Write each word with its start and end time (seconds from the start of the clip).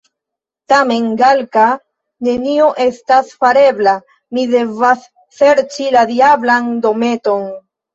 Tamen, 0.71 1.03
Galka, 1.19 1.65
nenio 2.29 2.71
estas 2.87 3.31
farebla, 3.45 3.97
mi 4.35 4.49
devas 4.57 5.09
serĉi 5.41 5.97
la 6.01 6.09
diablan 6.17 6.79
dometon! 6.91 7.51